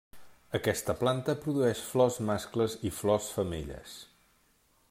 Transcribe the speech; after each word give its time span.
Aquesta 0.59 0.95
planta 1.01 1.35
produeix 1.43 1.83
flors 1.91 2.19
mascles 2.31 2.79
i 2.91 2.93
flors 3.03 3.29
femelles. 3.39 3.99